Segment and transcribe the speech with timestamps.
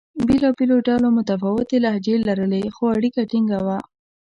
[0.27, 3.77] بېلابېلو ډلو متفاوتې لهجې لرلې؛ خو اړیکه ټینګه وه.